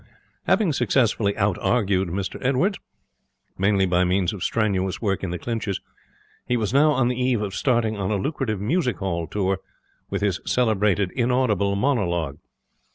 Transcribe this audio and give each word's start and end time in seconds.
Having 0.47 0.73
successfully 0.73 1.37
out 1.37 1.59
argued 1.61 2.07
Mr 2.07 2.43
Edwardes, 2.43 2.79
mainly 3.55 3.85
by 3.85 4.03
means 4.03 4.33
of 4.33 4.43
strenuous 4.43 4.99
work 4.99 5.23
in 5.23 5.29
the 5.29 5.37
clinches, 5.37 5.79
he 6.47 6.57
was 6.57 6.73
now 6.73 6.89
on 6.91 7.07
the 7.07 7.21
eve 7.21 7.43
of 7.43 7.53
starting 7.53 7.97
on 7.97 8.09
a 8.09 8.15
lucrative 8.15 8.59
music 8.59 8.97
hall 8.97 9.27
tour 9.27 9.59
with 10.09 10.23
his 10.23 10.41
celebrated 10.43 11.11
inaudible 11.11 11.75
monologue. 11.75 12.39